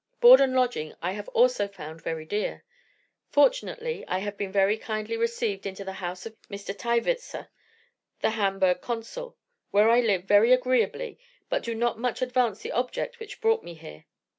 Board 0.19 0.41
and 0.41 0.55
lodging 0.55 0.95
I 0.99 1.11
have 1.11 1.27
also 1.29 1.67
found 1.67 2.01
very 2.01 2.25
dear. 2.25 2.65
Fortunately, 3.29 4.03
I 4.07 4.17
have 4.17 4.35
been 4.35 4.51
very 4.51 4.75
kindly 4.75 5.15
received 5.15 5.67
into 5.67 5.83
the 5.85 5.91
house 5.93 6.25
of 6.25 6.35
Mr. 6.49 6.75
Thaewitzer, 6.75 7.49
the 8.21 8.31
Hamburgh 8.31 8.81
consul, 8.81 9.37
where 9.69 9.91
I 9.91 10.01
live, 10.01 10.23
very 10.23 10.53
agreeably, 10.53 11.19
but 11.49 11.61
do 11.61 11.75
not 11.75 11.99
much 11.99 12.23
advance 12.23 12.61
the 12.63 12.71
object 12.71 13.19
which 13.19 13.41
brought 13.41 13.63
me 13.63 13.75
here. 13.75 14.05